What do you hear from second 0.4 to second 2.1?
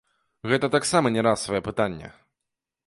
Гэта таксама не расавае пытанне.